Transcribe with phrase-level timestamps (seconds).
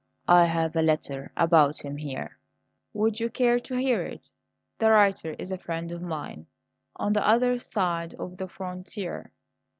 [0.27, 2.39] I have a letter about him here.
[2.91, 4.31] Would you care to hear it?
[4.79, 6.47] The writer is a friend of mine
[6.95, 9.31] on the other side of the frontier."